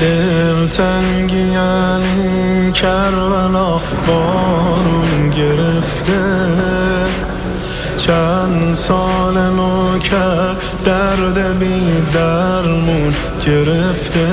[0.00, 6.63] دلتنگی یعنی کربلا بارون گرفته.
[8.06, 13.14] چند سال نوکر درد بی درمون
[13.46, 14.28] گرفته.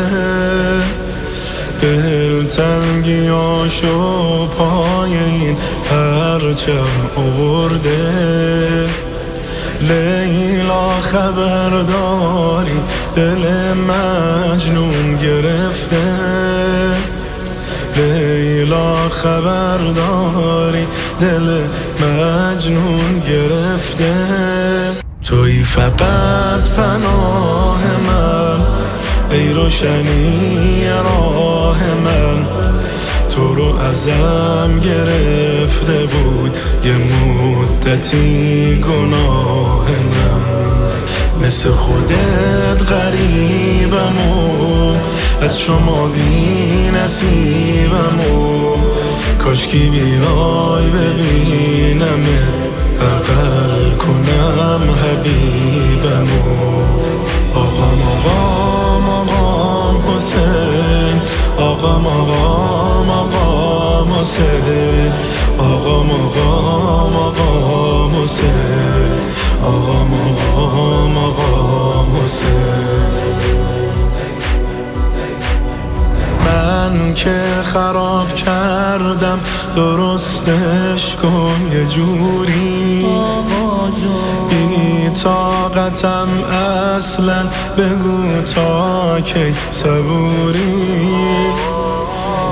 [1.82, 5.58] دلتنگی آشو پای این
[5.90, 8.88] پرچم آورده.
[9.82, 12.80] لیلا خبرداری
[13.16, 15.98] دل مجنون گرفته.
[18.62, 20.88] لیلا خبرداری
[21.22, 21.62] دل
[22.02, 24.14] مجنون گرفته.
[25.24, 28.60] توی فقط پناه من
[29.32, 32.46] ای روشنی راه من.
[33.30, 40.62] تو رو ازم گرفته بود یه مدتی گناه من.
[41.46, 44.96] مثل خودت غریبم و
[45.42, 48.41] از شما بی نصیبم و
[49.44, 52.54] کاشکی بیای ببینمت
[53.00, 56.82] بغل کنم حبیبم و
[57.60, 61.22] آقام آقام آقام حسین.
[61.58, 65.12] آقام آقام آقام حسین.
[65.58, 69.18] آقام آقام آقام حسین.
[69.64, 70.14] آقام
[70.58, 73.21] آقام آقام حسین.
[77.24, 79.40] که خراب کردم
[79.76, 83.06] درستش کن یه جوری.
[85.24, 86.28] طاقتم
[86.96, 87.44] اصلا
[87.78, 90.86] بگو تا کی صبوری.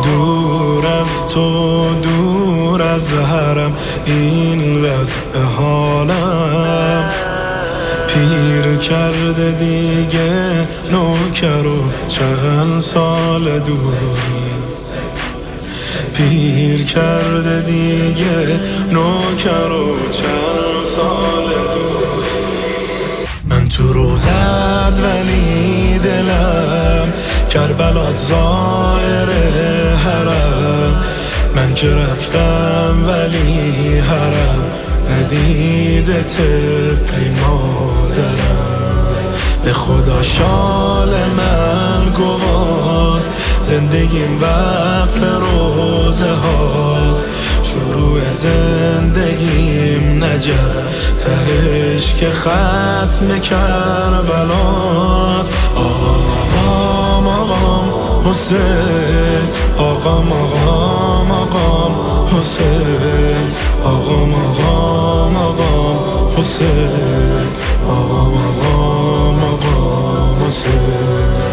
[0.03, 3.72] دور از تو دور از حرم
[4.05, 7.10] این وضع حالم.
[8.08, 14.48] پیر کرده دیگه نوکر و چند سال دوری
[16.19, 18.59] پیر کرده دیگه
[18.91, 22.49] نوکر و چند سال دوری
[23.45, 27.13] من تو روزد ولی دلم
[27.49, 29.30] کربلا زائر
[30.05, 31.03] حرم.
[31.55, 34.63] من که رفتم ولی حرم
[35.11, 38.69] ندیده طفلی مادرم.
[39.63, 43.30] به خدا شال من گواست
[43.63, 45.23] زندگیم وقت
[46.19, 47.25] روزه هاست.
[47.63, 50.53] شروع زندگیم نجف.
[51.19, 55.52] تهش که ختم کربلاست.
[55.75, 57.89] آقام آقام
[58.30, 59.49] حسین.
[59.77, 61.95] آقام آقام آقام
[62.39, 63.47] حسین.
[63.83, 65.99] آقام آقام آقام
[66.37, 67.47] حسین.
[67.89, 71.48] آقام آقام آقام حسین.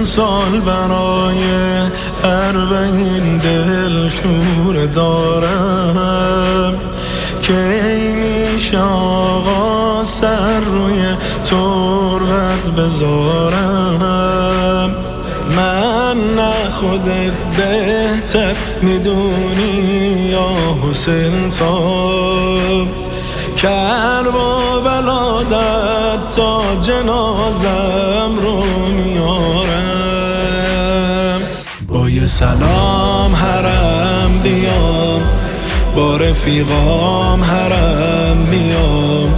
[0.00, 1.44] امسال برای
[2.24, 6.74] اربعین دل شور دارم.
[7.42, 7.82] که
[8.16, 11.02] میشه آقا سر روی
[11.44, 14.00] تربت بذارم؟
[15.56, 20.48] من نه خودت بهتر می‌دونی یا
[20.90, 22.00] حسین تو.
[24.26, 25.44] و
[26.36, 29.89] تا جنازم رو میارم.
[32.26, 35.22] سلام حرم بیام
[35.96, 39.28] با رفیقام حرم بیام.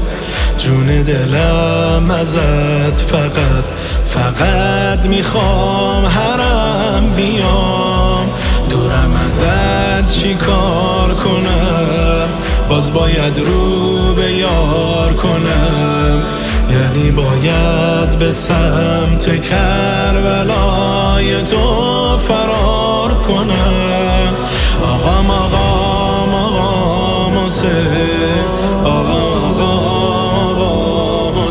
[0.58, 3.64] جون دلم ازت فقط
[4.08, 8.30] فقط می‌خوام حرم بیام.
[8.68, 12.28] دورم ازت چی کار کنم؟
[12.68, 16.22] باز باید رو به یار کنم.
[16.70, 21.91] یعنی باید به سمت کربلای تو
[22.28, 24.34] فرار کنن
[24.82, 28.44] آقام آقام آقام حسین
[28.84, 31.44] آقام آقام آقام